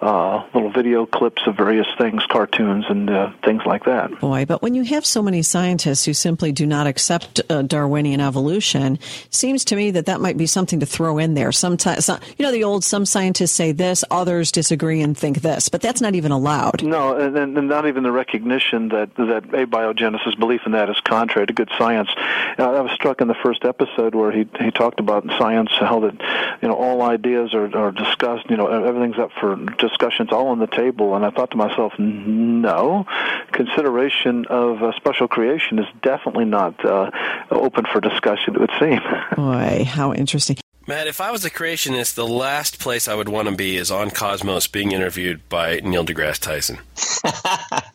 uh, 0.00 0.44
little 0.52 0.70
video 0.70 1.06
clips 1.06 1.42
of 1.46 1.56
various 1.56 1.86
things, 1.96 2.22
cartoons, 2.28 2.84
and 2.88 3.08
uh, 3.08 3.32
things 3.44 3.62
like 3.64 3.84
that. 3.84 4.20
Boy, 4.20 4.44
but 4.44 4.62
when 4.62 4.74
you 4.74 4.82
have 4.84 5.06
so 5.06 5.22
many 5.22 5.42
scientists 5.42 6.04
who 6.04 6.12
simply 6.12 6.52
do 6.52 6.66
not 6.66 6.86
accept 6.86 7.40
uh, 7.48 7.62
Darwinian 7.62 8.20
evolution, 8.20 8.98
seems 9.30 9.64
to 9.66 9.76
me 9.76 9.90
that 9.92 10.06
that 10.06 10.20
might 10.20 10.36
be 10.36 10.46
something 10.46 10.80
to 10.80 10.86
throw 10.86 11.18
in 11.18 11.34
there. 11.34 11.52
Sometimes, 11.52 12.04
some, 12.04 12.20
you 12.36 12.44
know, 12.44 12.52
the 12.52 12.64
old 12.64 12.84
some 12.84 13.06
scientists 13.06 13.52
say 13.52 13.72
this, 13.72 14.04
others 14.10 14.52
disagree 14.52 15.00
and 15.00 15.16
think 15.16 15.40
this, 15.40 15.68
but 15.68 15.80
that's 15.80 16.00
not 16.00 16.14
even 16.14 16.32
allowed. 16.32 16.82
No, 16.82 17.16
and, 17.16 17.36
and 17.36 17.68
not 17.68 17.86
even 17.86 18.02
the 18.02 18.12
recognition 18.12 18.88
that 18.88 19.14
that 19.16 19.44
abiogenesis 19.48 20.38
belief 20.38 20.62
in 20.66 20.72
that 20.72 20.90
is 20.90 21.00
contrary 21.00 21.46
to 21.46 21.52
good 21.52 21.70
science. 21.78 22.10
Uh, 22.58 22.72
I 22.72 22.80
was 22.80 22.92
struck 22.92 23.20
in 23.20 23.28
the 23.28 23.34
first 23.34 23.64
episode 23.64 24.14
where 24.14 24.32
he 24.32 24.46
he 24.60 24.70
talked 24.70 25.00
about 25.00 25.24
science, 25.38 25.70
how 25.72 26.00
that 26.00 26.20
you 26.62 26.68
know 26.68 26.74
all 26.74 27.02
ideas 27.02 27.54
are, 27.54 27.74
are 27.76 27.92
discussed. 27.92 28.50
You 28.50 28.56
know, 28.56 28.66
everything's 28.66 29.18
up 29.18 29.30
for 29.40 29.56
discussions 29.94 30.30
all 30.32 30.48
on 30.48 30.58
the 30.58 30.66
table, 30.66 31.14
and 31.14 31.24
I 31.24 31.30
thought 31.30 31.50
to 31.52 31.56
myself, 31.56 31.92
no, 31.98 33.06
consideration 33.52 34.44
of 34.46 34.82
uh, 34.82 34.92
special 34.96 35.28
creation 35.28 35.78
is 35.78 35.86
definitely 36.02 36.44
not 36.44 36.84
uh, 36.84 37.10
open 37.50 37.84
for 37.92 38.00
discussion. 38.00 38.56
It 38.56 38.60
would 38.60 38.72
seem. 38.80 39.00
Boy, 39.36 39.84
how 39.84 40.12
interesting. 40.12 40.56
Matt, 40.86 41.06
if 41.06 41.20
I 41.20 41.30
was 41.30 41.44
a 41.44 41.50
creationist, 41.50 42.14
the 42.14 42.26
last 42.26 42.78
place 42.78 43.08
I 43.08 43.14
would 43.14 43.28
want 43.28 43.48
to 43.48 43.54
be 43.54 43.76
is 43.76 43.90
on 43.90 44.10
Cosmos 44.10 44.66
being 44.66 44.92
interviewed 44.92 45.48
by 45.48 45.80
Neil 45.80 46.04
deGrasse 46.04 46.40
Tyson. 46.40 46.78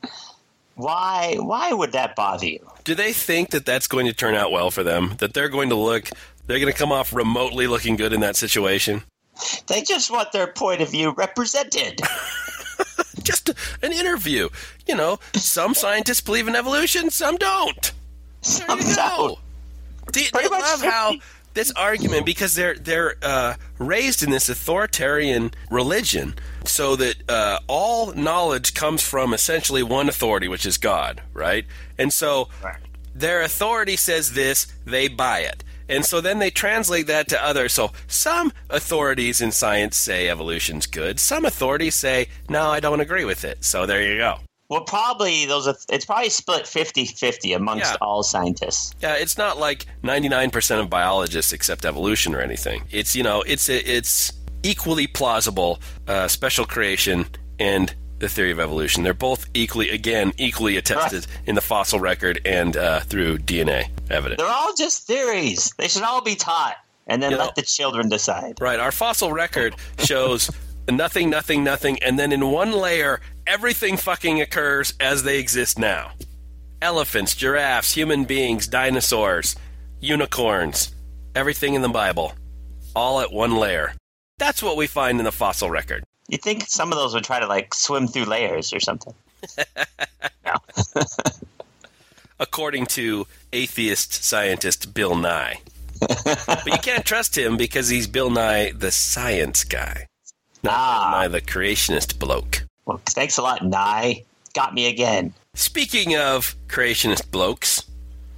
Why? 0.75 1.35
Why 1.37 1.73
would 1.73 1.91
that 1.91 2.15
bother 2.15 2.47
you? 2.47 2.65
Do 2.85 2.95
they 2.95 3.13
think 3.13 3.51
that 3.51 3.65
that's 3.65 3.85
going 3.85 4.05
to 4.07 4.13
turn 4.13 4.33
out 4.33 4.51
well 4.51 4.71
for 4.71 4.81
them? 4.81 5.15
That 5.19 5.33
they're 5.33 5.49
going 5.49 5.69
to 5.69 5.75
look, 5.75 6.09
they're 6.47 6.59
going 6.59 6.71
to 6.71 6.77
come 6.77 6.91
off 6.91 7.13
remotely 7.13 7.67
looking 7.67 7.95
good 7.95 8.13
in 8.13 8.21
that 8.21 8.37
situation? 8.37 9.03
They 9.67 9.81
just 9.81 10.11
want 10.11 10.31
their 10.31 10.47
point 10.47 10.81
of 10.81 10.91
view 10.91 11.11
represented. 11.11 12.01
Just 13.23 13.49
an 13.81 13.91
interview. 13.91 14.49
You 14.87 14.95
know, 14.95 15.19
some 15.33 15.73
scientists 15.73 16.21
believe 16.21 16.47
in 16.47 16.55
evolution, 16.55 17.09
some 17.09 17.37
don't. 17.37 17.91
Some 18.41 18.79
don't. 18.79 19.37
Do 20.11 20.21
you, 20.21 20.31
do 20.31 20.41
you 20.41 20.49
love 20.49 20.81
how 20.81 21.15
this 21.53 21.71
argument 21.71 22.25
because 22.25 22.55
they're 22.55 22.75
they're 22.75 23.15
uh, 23.21 23.55
raised 23.77 24.23
in 24.23 24.31
this 24.31 24.49
authoritarian 24.49 25.51
religion, 25.69 26.35
so 26.63 26.95
that 26.95 27.29
uh, 27.29 27.59
all 27.67 28.13
knowledge 28.13 28.73
comes 28.73 29.01
from 29.01 29.33
essentially 29.33 29.83
one 29.83 30.09
authority, 30.09 30.47
which 30.47 30.65
is 30.65 30.77
God, 30.77 31.21
right? 31.33 31.65
And 31.97 32.13
so 32.13 32.49
their 33.13 33.41
authority 33.41 33.97
says 33.97 34.33
this, 34.33 34.67
they 34.85 35.07
buy 35.07 35.39
it. 35.39 35.63
And 35.89 36.05
so 36.05 36.21
then 36.21 36.39
they 36.39 36.49
translate 36.51 37.07
that 37.07 37.27
to 37.29 37.43
others. 37.43 37.73
So 37.73 37.91
some 38.07 38.53
authorities 38.69 39.41
in 39.41 39.51
science 39.51 39.97
say 39.97 40.29
evolution's 40.29 40.85
good. 40.85 41.19
Some 41.19 41.43
authorities 41.45 41.95
say, 41.95 42.27
no, 42.47 42.69
I 42.69 42.79
don't 42.79 42.99
agree 43.01 43.25
with 43.25 43.43
it. 43.43 43.63
So 43.65 43.85
there 43.85 44.01
you 44.03 44.17
go. 44.17 44.37
Well, 44.69 44.81
probably 44.81 45.47
those. 45.47 45.67
Are, 45.67 45.75
it's 45.89 46.05
probably 46.05 46.29
split 46.29 46.65
50-50 46.65 47.55
amongst 47.55 47.91
Yeah. 47.91 47.97
all 48.01 48.21
scientists. 48.21 48.93
Yeah, 49.01 49.15
it's 49.15 49.35
not 49.35 49.57
like 49.57 49.87
99% 50.03 50.79
of 50.79 50.89
biologists 50.91 51.51
accept 51.53 51.85
evolution 51.85 52.35
or 52.35 52.39
anything. 52.39 52.83
It's, 52.91 53.15
you 53.15 53.23
know, 53.23 53.41
it's 53.47 53.67
it's 53.67 54.31
equally 54.61 55.07
plausible 55.07 55.79
uh, 56.07 56.27
special 56.27 56.65
creation 56.65 57.25
and 57.57 57.95
the 58.19 58.29
theory 58.29 58.51
of 58.51 58.59
evolution. 58.59 59.03
They're 59.03 59.13
both 59.13 59.45
equally, 59.53 59.89
again, 59.89 60.33
equally 60.37 60.77
attested 60.77 61.25
in 61.45 61.55
the 61.55 61.61
fossil 61.61 61.99
record 61.99 62.41
and 62.45 62.75
uh, 62.75 62.99
through 63.01 63.39
DNA 63.39 63.89
evidence. 64.09 64.39
They're 64.41 64.51
all 64.51 64.73
just 64.75 65.07
theories. 65.07 65.73
They 65.77 65.87
should 65.87 66.03
all 66.03 66.21
be 66.21 66.35
taught, 66.35 66.75
and 67.07 67.21
then 67.23 67.31
You 67.31 67.37
let 67.37 67.45
know- 67.45 67.51
the 67.55 67.61
children 67.63 68.09
decide. 68.09 68.59
Right, 68.61 68.79
our 68.79 68.91
fossil 68.91 69.31
record 69.31 69.75
shows 69.99 70.51
nothing, 70.89 71.29
nothing, 71.29 71.63
nothing, 71.63 72.01
and 72.03 72.17
then 72.19 72.31
in 72.31 72.49
one 72.51 72.71
layer, 72.71 73.21
everything 73.47 73.95
fucking 73.97 74.41
occurs 74.41 74.93
as 74.99 75.23
they 75.23 75.39
exist 75.39 75.77
now. 75.79 76.11
Elephants, 76.81 77.35
giraffes, 77.35 77.93
human 77.93 78.23
beings, 78.25 78.67
dinosaurs, 78.67 79.55
unicorns, 79.99 80.93
everything 81.35 81.73
in 81.73 81.81
the 81.81 81.89
Bible, 81.89 82.33
all 82.95 83.19
at 83.21 83.31
one 83.31 83.55
layer. 83.55 83.93
That's 84.37 84.63
what 84.63 84.77
we 84.77 84.87
find 84.87 85.19
in 85.19 85.25
the 85.25 85.31
fossil 85.31 85.69
record. 85.69 86.03
You 86.29 86.37
think 86.37 86.63
some 86.69 86.91
of 86.93 86.97
those 86.97 87.13
would 87.13 87.23
try 87.25 87.39
to 87.39 87.47
like 87.47 87.73
swim 87.73 88.07
through 88.07 88.25
layers 88.25 88.71
or 88.71 88.79
something? 88.79 89.13
no. 90.45 90.53
according 92.39 92.85
to 92.85 93.25
atheist 93.53 94.23
scientist 94.23 94.93
Bill 94.93 95.15
Nye. 95.15 95.59
but 95.99 96.65
you 96.65 96.77
can't 96.81 97.03
trust 97.05 97.37
him 97.37 97.57
because 97.57 97.89
he's 97.89 98.07
Bill 98.07 98.29
Nye, 98.29 98.71
the 98.71 98.91
science 98.91 99.63
guy, 99.63 100.07
not 100.63 100.73
Ah. 100.73 101.01
Bill 101.11 101.19
Nye, 101.19 101.27
the 101.27 101.41
creationist 101.41 102.17
bloke. 102.19 102.63
Well, 102.85 103.01
thanks 103.07 103.37
a 103.37 103.41
lot, 103.41 103.65
Nye. 103.65 104.23
Got 104.53 104.73
me 104.73 104.87
again. 104.87 105.33
Speaking 105.55 106.15
of 106.15 106.55
creationist 106.67 107.29
blokes, 107.31 107.83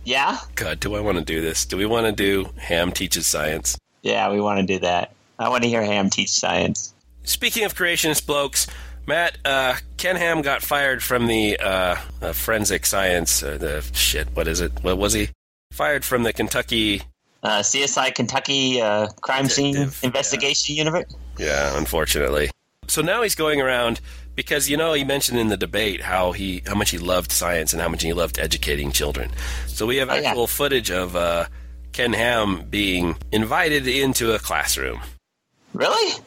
Yeah? 0.04 0.40
God, 0.56 0.80
do 0.80 0.96
I 0.96 1.00
want 1.00 1.20
to 1.20 1.24
do 1.24 1.42
this? 1.42 1.66
Do 1.66 1.78
we 1.78 1.86
want 1.86 2.06
to 2.08 2.12
do 2.12 2.50
Ham 2.58 2.92
teaches 2.92 3.28
science? 3.28 3.78
Yeah, 4.02 4.32
we 4.32 4.42
want 4.42 4.60
to 4.60 4.66
do 4.66 4.80
that. 4.80 5.14
I 5.38 5.50
want 5.50 5.62
to 5.64 5.70
hear 5.70 5.84
Ham 5.84 6.10
teach 6.10 6.32
science. 6.32 6.94
Speaking 7.24 7.64
of 7.66 7.76
creationist 7.76 8.26
blokes, 8.26 8.68
Matt, 9.06 9.38
uh, 9.46 9.76
Ken 9.98 10.16
Ham 10.16 10.42
got 10.42 10.62
fired 10.62 11.04
from 11.04 11.28
the 11.28 11.58
uh, 11.60 11.96
uh, 12.22 12.34
forensic 12.34 12.86
science. 12.86 13.42
Uh, 13.44 13.58
the 13.58 13.82
shit, 13.94 14.28
what 14.36 14.48
is 14.48 14.60
it? 14.62 14.72
What 14.84 14.98
was 14.98 15.14
he? 15.14 15.30
Fired 15.72 16.04
from 16.06 16.24
the 16.24 16.34
Kentucky 16.34 17.02
Uh, 17.44 17.60
CSI 17.62 18.14
Kentucky 18.14 18.82
uh, 18.82 19.08
crime 19.22 19.48
scene 19.50 19.74
Detective, 19.74 20.04
investigation 20.04 20.76
unit. 20.76 21.12
Yeah, 21.38 21.78
unfortunately. 21.78 22.52
So 22.88 23.02
now 23.02 23.22
he's 23.24 23.36
going 23.36 23.62
around 23.62 24.02
because 24.36 24.70
you 24.70 24.78
know 24.78 24.94
he 24.94 25.04
mentioned 25.04 25.40
in 25.40 25.48
the 25.48 25.58
debate 25.58 26.02
how 26.02 26.34
he 26.34 26.62
how 26.68 26.76
much 26.76 26.90
he 26.92 26.98
loved 26.98 27.32
science 27.32 27.74
and 27.74 27.82
how 27.82 27.88
much 27.90 28.04
he 28.04 28.14
loved 28.14 28.38
educating 28.38 28.92
children. 28.92 29.32
So 29.68 29.86
we 29.88 29.98
have 29.98 30.10
Oh, 30.10 30.16
yeah. 30.16 30.30
actual 30.30 30.48
footage 30.48 30.92
of 30.92 31.16
uh, 31.16 31.46
Ken 31.94 32.14
Ham 32.14 32.66
being 32.70 33.16
invited 33.32 33.88
into 33.88 34.34
a 34.34 34.40
classroom. 34.40 35.00
Really? 35.74 36.20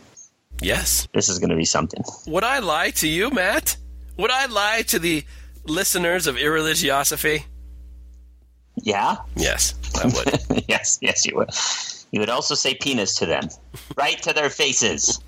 Yes. 0.61 1.09
This 1.13 1.29
is 1.29 1.39
going 1.39 1.51
to 1.51 1.57
be 1.57 1.65
something. 1.65 2.03
Would 2.27 2.45
I 2.45 2.59
lie 2.61 2.91
to 2.91 3.09
you, 3.09 3.31
Matt? 3.31 3.77
Would 4.17 4.31
I 4.31 4.47
lie 4.47 4.83
to 4.83 4.99
the 4.99 5.25
listeners 5.67 6.27
of 6.27 6.37
Irreligiosophy? 6.37 7.45
Yeah? 8.83 9.17
Yes, 9.37 9.75
I 10.03 10.07
would. 10.07 10.65
yes, 10.69 10.99
yes, 11.01 11.27
you 11.27 11.37
would. 11.37 11.51
You 12.11 12.21
would 12.21 12.29
also 12.29 12.55
say 12.55 12.75
penis 12.75 13.17
to 13.17 13.27
them, 13.27 13.49
right 13.97 14.21
to 14.23 14.33
their 14.33 14.51
faces. 14.51 15.21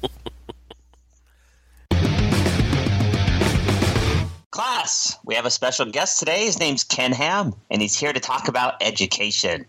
Class, 4.51 5.17
we 5.25 5.35
have 5.35 5.45
a 5.47 5.51
special 5.51 5.87
guest 5.87 6.19
today. 6.19 6.47
His 6.47 6.59
name's 6.59 6.83
Ken 6.83 7.13
Ham, 7.13 7.55
and 7.71 7.83
he's 7.83 7.99
here 7.99 8.13
to 8.13 8.21
talk 8.21 8.49
about 8.49 8.75
education. 8.81 9.67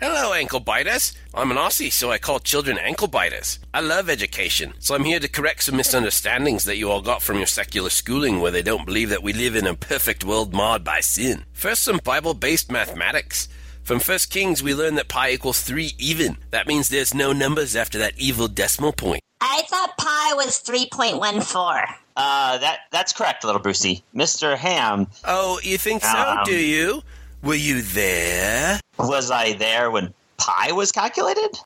Hooray! 0.00 0.10
Yay! 0.10 0.12
Woo! 0.12 0.18
Hello, 0.20 0.32
ankle 0.34 0.60
biters. 0.60 1.12
I'm 1.34 1.50
an 1.50 1.56
Aussie, 1.56 1.92
so 1.92 2.10
I 2.10 2.18
call 2.18 2.38
children 2.40 2.78
ankle 2.78 3.08
biters. 3.08 3.58
I 3.74 3.80
love 3.80 4.08
education, 4.08 4.74
so 4.78 4.94
I'm 4.94 5.04
here 5.04 5.20
to 5.20 5.28
correct 5.28 5.62
some 5.64 5.76
misunderstandings 5.76 6.64
that 6.64 6.76
you 6.76 6.90
all 6.90 7.02
got 7.02 7.22
from 7.22 7.38
your 7.38 7.46
secular 7.46 7.90
schooling 7.90 8.40
where 8.40 8.50
they 8.52 8.62
don't 8.62 8.86
believe 8.86 9.10
that 9.10 9.22
we 9.22 9.32
live 9.32 9.56
in 9.56 9.66
a 9.66 9.74
perfect 9.74 10.24
world 10.24 10.52
marred 10.54 10.84
by 10.84 11.00
sin. 11.00 11.44
First, 11.52 11.82
some 11.84 12.00
Bible 12.02 12.34
based 12.34 12.70
mathematics. 12.70 13.48
From 13.82 14.00
First 14.00 14.30
Kings, 14.30 14.62
we 14.62 14.74
learn 14.74 14.96
that 14.96 15.08
pi 15.08 15.30
equals 15.30 15.62
3 15.62 15.92
even. 15.98 16.36
That 16.50 16.66
means 16.66 16.88
there's 16.90 17.14
no 17.14 17.32
numbers 17.32 17.74
after 17.74 17.98
that 17.98 18.12
evil 18.18 18.46
decimal 18.48 18.92
point. 18.92 19.22
I 19.40 19.62
thought 19.68 19.96
pi 19.96 20.34
was 20.34 20.60
3.14. 20.60 21.84
Uh, 22.16 22.58
that 22.58 22.80
that's 22.90 23.12
correct, 23.12 23.44
little 23.44 23.60
Brucey. 23.62 24.02
Mr. 24.14 24.56
Ham, 24.58 25.06
Oh, 25.24 25.58
you 25.62 25.78
think 25.78 26.02
so, 26.02 26.18
Um. 26.18 26.38
do 26.44 26.54
you? 26.56 27.02
Were 27.42 27.54
you 27.54 27.80
there? 27.80 28.80
Was 28.98 29.30
I 29.30 29.52
there 29.54 29.90
when 29.90 30.12
pi 30.36 30.72
was 30.72 30.92
calculated? 30.92 31.58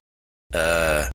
Uh, 0.53 1.09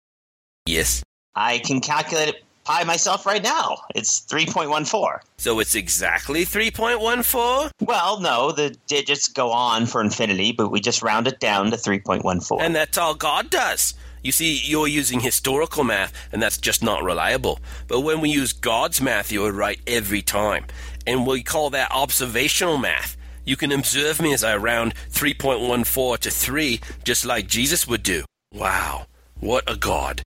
yes. 0.66 1.04
I 1.36 1.60
can 1.60 1.82
calculate 1.82 2.30
it, 2.30 2.44
pi 2.64 2.84
myself 2.84 3.26
right 3.26 3.44
now. 3.44 3.78
It's 3.96 4.22
3.14. 4.22 5.20
So 5.38 5.60
it's 5.60 5.76
exactly 5.76 6.46
3.14? 6.46 7.72
Well, 7.82 8.20
no, 8.20 8.52
the 8.52 8.76
digits 8.88 9.28
go 9.28 9.52
on 9.52 9.86
for 9.86 10.02
infinity, 10.02 10.52
but 10.52 10.72
we 10.72 10.80
just 10.80 11.02
round 11.02 11.28
it 11.28 11.40
down 11.40 11.72
to 11.72 11.78
3.14. 11.78 12.58
And 12.60 12.76
that's 12.76 12.98
all 12.98 13.14
God 13.16 13.50
does. 13.50 13.94
You 14.24 14.32
see, 14.32 14.60
you're 14.66 14.88
using 14.88 15.20
historical 15.20 15.84
math, 15.84 16.12
and 16.32 16.42
that's 16.42 16.58
just 16.58 16.84
not 16.84 17.04
reliable. 17.04 17.60
But 17.88 18.02
when 18.02 18.20
we 18.20 18.30
use 18.30 18.52
God's 18.52 19.00
math, 19.00 19.32
you 19.32 19.46
are 19.46 19.52
right 19.52 19.80
every 19.88 20.22
time. 20.22 20.66
And 21.06 21.26
we 21.26 21.44
call 21.44 21.70
that 21.70 21.92
observational 21.92 22.78
math. 22.78 23.16
You 23.48 23.56
can 23.56 23.72
observe 23.72 24.22
me 24.22 24.34
as 24.34 24.44
I 24.44 24.58
round 24.58 24.94
3.14 25.10 26.18
to 26.20 26.30
3, 26.30 26.82
just 27.06 27.26
like 27.26 27.48
Jesus 27.48 27.88
would 27.88 28.04
do. 28.04 28.26
Wow, 28.52 29.08
what 29.40 29.64
a 29.72 29.78
God. 29.78 30.22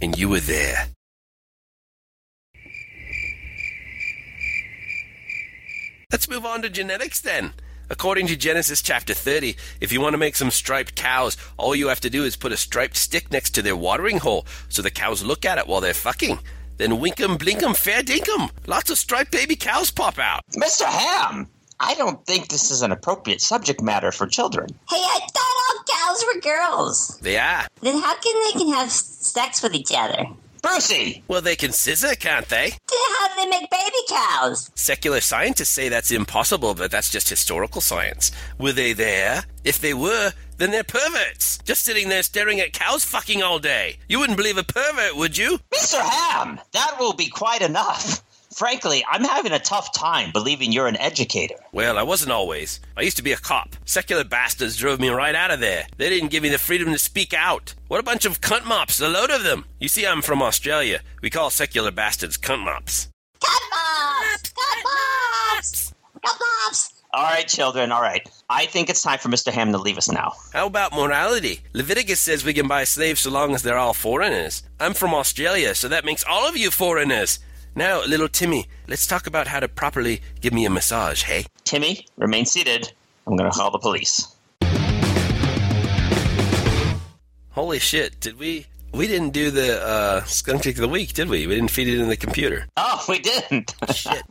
And 0.00 0.16
you 0.16 0.28
were 0.28 0.38
there. 0.38 0.86
Let's 6.12 6.28
move 6.28 6.46
on 6.46 6.62
to 6.62 6.70
genetics 6.70 7.20
then. 7.20 7.54
According 7.90 8.28
to 8.28 8.36
Genesis 8.36 8.82
chapter 8.82 9.14
30, 9.14 9.56
if 9.80 9.92
you 9.92 10.00
want 10.00 10.14
to 10.14 10.18
make 10.18 10.36
some 10.36 10.52
striped 10.52 10.94
cows, 10.94 11.36
all 11.56 11.74
you 11.74 11.88
have 11.88 12.00
to 12.00 12.10
do 12.10 12.22
is 12.22 12.36
put 12.36 12.52
a 12.52 12.56
striped 12.56 12.96
stick 12.96 13.32
next 13.32 13.50
to 13.50 13.62
their 13.62 13.74
watering 13.74 14.18
hole 14.18 14.46
so 14.68 14.80
the 14.80 14.92
cows 14.92 15.24
look 15.24 15.44
at 15.44 15.58
it 15.58 15.66
while 15.66 15.80
they're 15.80 15.92
fucking. 15.92 16.38
Then 16.76 17.00
wink 17.00 17.20
'em, 17.20 17.36
blink 17.36 17.64
'em, 17.64 17.74
fair 17.74 18.04
dinkum. 18.04 18.48
Lots 18.68 18.90
of 18.90 18.98
striped 18.98 19.32
baby 19.32 19.56
cows 19.56 19.90
pop 19.90 20.20
out. 20.20 20.42
Mr. 20.56 20.84
Ham, 20.84 21.48
I 21.82 21.94
don't 21.94 22.24
think 22.26 22.48
this 22.48 22.70
is 22.70 22.82
an 22.82 22.92
appropriate 22.92 23.40
subject 23.40 23.80
matter 23.80 24.12
for 24.12 24.26
children. 24.26 24.68
Hey, 24.88 24.96
I 24.96 25.20
thought 25.32 25.76
all 25.76 25.84
cows 26.08 26.24
were 26.26 26.40
girls. 26.42 27.18
They 27.22 27.38
are. 27.38 27.66
Then 27.80 27.98
how 27.98 28.14
can 28.18 28.34
they 28.44 28.58
can 28.58 28.72
have 28.74 28.90
sex 28.90 29.62
with 29.62 29.74
each 29.74 29.90
other? 29.96 30.26
Brucey! 30.62 31.24
Well, 31.26 31.40
they 31.40 31.56
can 31.56 31.72
scissor, 31.72 32.14
can't 32.14 32.46
they? 32.50 32.70
Then 32.70 32.98
how 33.18 33.28
do 33.28 33.34
they 33.40 33.48
make 33.48 33.70
baby 33.70 33.96
cows? 34.10 34.70
Secular 34.74 35.22
scientists 35.22 35.70
say 35.70 35.88
that's 35.88 36.10
impossible, 36.10 36.74
but 36.74 36.90
that's 36.90 37.08
just 37.08 37.30
historical 37.30 37.80
science. 37.80 38.30
Were 38.58 38.72
they 38.72 38.92
there? 38.92 39.44
If 39.64 39.80
they 39.80 39.94
were, 39.94 40.32
then 40.58 40.70
they're 40.70 40.84
perverts. 40.84 41.60
Just 41.64 41.84
sitting 41.84 42.10
there 42.10 42.22
staring 42.22 42.60
at 42.60 42.74
cows 42.74 43.06
fucking 43.06 43.42
all 43.42 43.58
day. 43.58 43.96
You 44.06 44.18
wouldn't 44.18 44.36
believe 44.36 44.58
a 44.58 44.62
pervert, 44.64 45.16
would 45.16 45.38
you? 45.38 45.58
Mr. 45.72 45.98
Ham, 45.98 46.60
that 46.72 46.96
will 47.00 47.14
be 47.14 47.28
quite 47.28 47.62
enough. 47.62 48.22
Frankly, 48.54 49.04
I'm 49.08 49.22
having 49.22 49.52
a 49.52 49.60
tough 49.60 49.92
time 49.92 50.32
believing 50.32 50.72
you're 50.72 50.88
an 50.88 50.96
educator. 50.96 51.54
Well, 51.72 51.96
I 51.96 52.02
wasn't 52.02 52.32
always. 52.32 52.80
I 52.96 53.02
used 53.02 53.16
to 53.18 53.22
be 53.22 53.32
a 53.32 53.36
cop. 53.36 53.76
Secular 53.84 54.24
bastards 54.24 54.76
drove 54.76 54.98
me 54.98 55.08
right 55.08 55.36
out 55.36 55.52
of 55.52 55.60
there. 55.60 55.86
They 55.98 56.08
didn't 56.08 56.30
give 56.30 56.42
me 56.42 56.48
the 56.48 56.58
freedom 56.58 56.90
to 56.92 56.98
speak 56.98 57.32
out. 57.32 57.74
What 57.86 58.00
a 58.00 58.04
bunch 58.04 58.24
of 58.24 58.40
cunt 58.40 58.66
mops, 58.66 59.00
a 59.00 59.08
load 59.08 59.30
of 59.30 59.44
them. 59.44 59.66
You 59.78 59.86
see, 59.88 60.04
I'm 60.04 60.20
from 60.20 60.42
Australia. 60.42 61.00
We 61.22 61.30
call 61.30 61.50
secular 61.50 61.92
bastards 61.92 62.36
cunt 62.36 62.64
mops. 62.64 63.08
Cut 63.40 63.62
mops! 63.70 64.52
Cut 64.52 64.84
mops! 64.84 65.94
Cut 66.24 66.36
mops! 66.40 66.94
All 67.12 67.24
right, 67.24 67.46
children, 67.46 67.90
all 67.92 68.02
right. 68.02 68.28
I 68.48 68.66
think 68.66 68.90
it's 68.90 69.02
time 69.02 69.18
for 69.18 69.28
Mr. 69.28 69.52
Ham 69.52 69.72
to 69.72 69.78
leave 69.78 69.98
us 69.98 70.10
now. 70.10 70.32
How 70.52 70.66
about 70.66 70.92
morality? 70.92 71.60
Leviticus 71.72 72.20
says 72.20 72.44
we 72.44 72.54
can 72.54 72.68
buy 72.68 72.84
slaves 72.84 73.20
so 73.20 73.30
long 73.30 73.54
as 73.54 73.62
they're 73.62 73.78
all 73.78 73.94
foreigners. 73.94 74.62
I'm 74.78 74.94
from 74.94 75.14
Australia, 75.14 75.74
so 75.74 75.88
that 75.88 76.04
makes 76.04 76.24
all 76.24 76.48
of 76.48 76.56
you 76.56 76.70
foreigners. 76.70 77.38
Now, 77.74 78.04
little 78.04 78.28
Timmy, 78.28 78.66
let's 78.88 79.06
talk 79.06 79.26
about 79.26 79.46
how 79.46 79.60
to 79.60 79.68
properly 79.68 80.20
give 80.40 80.52
me 80.52 80.64
a 80.64 80.70
massage, 80.70 81.22
hey? 81.22 81.46
Timmy, 81.64 82.06
remain 82.16 82.44
seated. 82.44 82.92
I'm 83.26 83.36
going 83.36 83.50
to 83.50 83.56
call 83.56 83.70
the 83.70 83.78
police. 83.78 84.26
Holy 87.50 87.78
shit, 87.78 88.18
did 88.20 88.38
we. 88.38 88.66
We 88.92 89.06
didn't 89.06 89.30
do 89.30 89.52
the 89.52 89.80
uh, 89.80 90.24
skunk 90.24 90.64
kick 90.64 90.76
of 90.76 90.80
the 90.80 90.88
week, 90.88 91.12
did 91.12 91.28
we? 91.28 91.46
We 91.46 91.54
didn't 91.54 91.70
feed 91.70 91.86
it 91.86 92.00
in 92.00 92.08
the 92.08 92.16
computer. 92.16 92.66
Oh, 92.76 93.04
we 93.08 93.20
didn't. 93.20 93.72
Shit. 93.94 94.22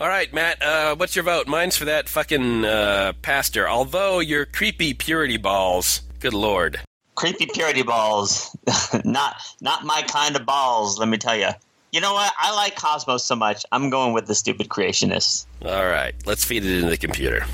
All 0.00 0.08
right, 0.08 0.32
Matt, 0.32 0.60
uh, 0.60 0.96
what's 0.96 1.14
your 1.14 1.24
vote? 1.24 1.46
Mine's 1.46 1.76
for 1.76 1.84
that 1.84 2.08
fucking 2.08 2.64
uh, 2.64 3.12
pastor. 3.22 3.68
Although 3.68 4.18
your 4.18 4.44
creepy 4.44 4.92
purity 4.92 5.36
balls, 5.36 6.00
good 6.18 6.34
lord. 6.34 6.80
Creepy 7.14 7.46
purity 7.46 7.82
balls. 7.82 8.56
not 9.04 9.36
not 9.60 9.84
my 9.84 10.02
kind 10.02 10.34
of 10.34 10.44
balls, 10.44 10.98
let 10.98 11.08
me 11.08 11.18
tell 11.18 11.36
you. 11.36 11.50
You 11.96 12.02
know 12.02 12.12
what? 12.12 12.30
I 12.38 12.54
like 12.54 12.76
Cosmos 12.76 13.24
so 13.24 13.34
much. 13.34 13.64
I'm 13.72 13.88
going 13.88 14.12
with 14.12 14.26
the 14.26 14.34
stupid 14.34 14.68
creationists. 14.68 15.46
All 15.64 15.86
right, 15.86 16.14
let's 16.26 16.44
feed 16.44 16.62
it 16.62 16.76
into 16.76 16.90
the 16.90 16.98
computer. 16.98 17.46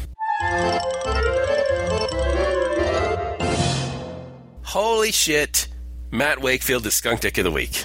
Holy 4.64 5.12
shit. 5.12 5.68
Matt 6.10 6.42
Wakefield 6.42 6.84
is 6.86 6.94
skunk 6.94 7.20
dick 7.20 7.38
of 7.38 7.44
the 7.44 7.52
week. 7.52 7.84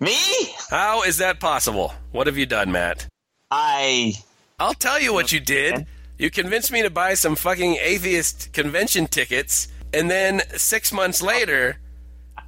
Me? 0.00 0.18
How 0.70 1.04
is 1.04 1.18
that 1.18 1.38
possible? 1.38 1.94
What 2.10 2.26
have 2.26 2.36
you 2.36 2.46
done, 2.46 2.72
Matt? 2.72 3.06
I 3.52 4.14
I'll 4.58 4.74
tell 4.74 5.00
you 5.00 5.12
what 5.14 5.30
you 5.30 5.38
did. 5.38 5.86
You 6.18 6.32
convinced 6.32 6.72
me 6.72 6.82
to 6.82 6.90
buy 6.90 7.14
some 7.14 7.36
fucking 7.36 7.76
atheist 7.80 8.52
convention 8.52 9.06
tickets, 9.06 9.68
and 9.94 10.10
then 10.10 10.42
six 10.56 10.92
months 10.92 11.22
later, 11.22 11.76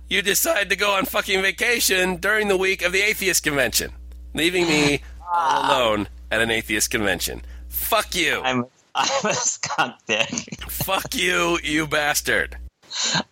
you 0.09 0.23
decide 0.23 0.69
to 0.71 0.77
go 0.77 0.93
on 0.93 1.05
fucking 1.05 1.43
vacation 1.43 2.17
during 2.17 2.49
the 2.49 2.57
week 2.57 2.83
of 2.83 2.93
the 2.93 3.01
atheist 3.01 3.43
convention, 3.43 3.93
leaving 4.35 4.67
me 4.67 5.03
all 5.21 5.29
ah. 5.33 5.69
alone 5.69 6.09
at 6.31 6.41
an 6.41 6.51
atheist 6.51 6.91
convention. 6.91 7.43
Fuck 7.69 8.15
you. 8.15 8.41
I'm 8.45 8.67
I'm 8.95 9.27
a 9.27 9.35
skunk 9.35 9.97
dick. 10.07 10.29
Fuck 10.69 11.15
you, 11.15 11.59
you 11.63 11.87
bastard. 11.87 12.57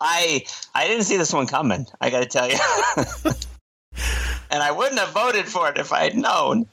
I 0.00 0.44
I 0.74 0.86
didn't 0.86 1.04
see 1.04 1.16
this 1.16 1.32
one 1.32 1.46
coming. 1.46 1.86
I 2.00 2.10
got 2.10 2.20
to 2.20 2.26
tell 2.26 2.48
you. 2.48 2.58
and 4.50 4.62
I 4.62 4.70
wouldn't 4.70 4.98
have 4.98 5.10
voted 5.10 5.46
for 5.46 5.68
it 5.68 5.78
if 5.78 5.92
I 5.92 6.04
had 6.04 6.16
known. 6.16 6.66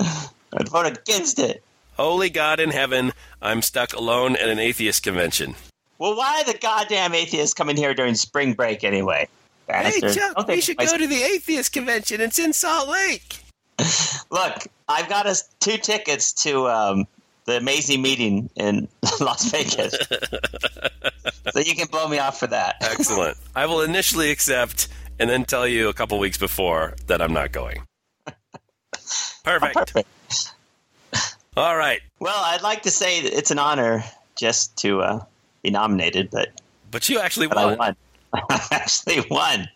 I'd 0.00 0.68
vote 0.68 0.86
against 0.86 1.38
it. 1.38 1.62
Holy 1.96 2.28
God 2.28 2.60
in 2.60 2.70
heaven, 2.70 3.12
I'm 3.40 3.62
stuck 3.62 3.92
alone 3.92 4.36
at 4.36 4.48
an 4.48 4.58
atheist 4.58 5.02
convention. 5.02 5.54
Well, 5.98 6.16
why 6.16 6.40
are 6.40 6.52
the 6.52 6.58
goddamn 6.58 7.14
atheists 7.14 7.54
coming 7.54 7.76
here 7.76 7.94
during 7.94 8.14
spring 8.14 8.54
break 8.54 8.84
anyway? 8.84 9.28
Hey, 9.68 10.00
Chuck, 10.00 10.46
we 10.46 10.60
should 10.60 10.76
go 10.76 10.96
to 10.96 11.06
the 11.06 11.22
atheist 11.22 11.72
convention. 11.72 12.20
It's 12.20 12.38
in 12.38 12.52
Salt 12.52 12.88
Lake. 12.88 13.38
Look, 14.30 14.66
I've 14.88 15.08
got 15.08 15.26
us 15.26 15.48
two 15.60 15.78
tickets 15.78 16.32
to 16.44 16.68
um, 16.68 17.06
the 17.46 17.56
amazing 17.56 18.02
meeting 18.02 18.50
in 18.56 18.88
Las 19.20 19.50
Vegas, 19.50 19.94
so 21.52 21.60
you 21.60 21.74
can 21.74 21.86
blow 21.88 22.08
me 22.08 22.18
off 22.18 22.38
for 22.38 22.46
that. 22.48 22.76
Excellent. 22.80 23.36
I 23.54 23.66
will 23.66 23.80
initially 23.80 24.30
accept 24.30 24.88
and 25.18 25.30
then 25.30 25.44
tell 25.44 25.66
you 25.66 25.88
a 25.88 25.94
couple 25.94 26.18
weeks 26.18 26.38
before 26.38 26.94
that 27.06 27.22
I'm 27.22 27.32
not 27.32 27.52
going. 27.52 27.82
Perfect. 29.44 29.74
Perfect. 29.74 30.08
All 31.56 31.76
right. 31.76 32.00
Well, 32.18 32.42
I'd 32.44 32.62
like 32.62 32.82
to 32.82 32.90
say 32.90 33.20
it's 33.20 33.50
an 33.50 33.58
honor 33.58 34.02
just 34.36 34.76
to 34.78 35.02
uh, 35.02 35.24
be 35.64 35.70
nominated, 35.70 36.30
but 36.30 36.50
But 36.92 37.08
you 37.08 37.18
actually 37.18 37.48
but 37.48 37.58
I 37.58 37.64
won. 37.66 37.78
won. 37.78 37.96
I 38.50 38.68
actually 38.70 39.24
won. 39.30 39.68